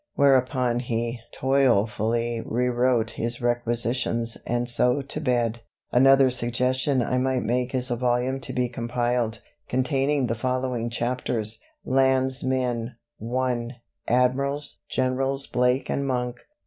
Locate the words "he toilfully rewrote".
0.79-3.11